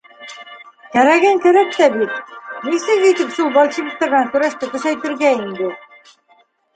[0.93, 2.15] —Кәрәген кәрәк тә бит,
[2.69, 5.69] нисек итеп шул большевиктар менән көрәште көсәйтергә инде?